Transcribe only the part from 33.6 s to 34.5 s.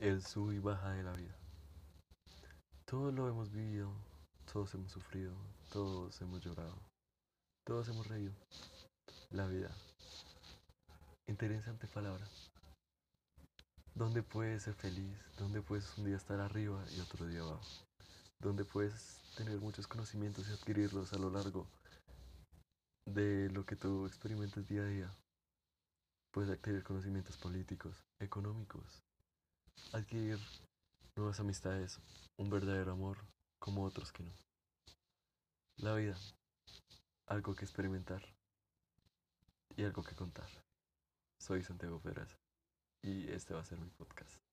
otros que no.